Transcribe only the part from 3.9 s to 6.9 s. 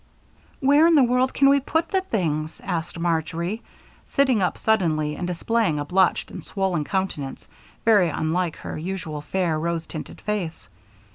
sitting up suddenly and displaying a blotched and swollen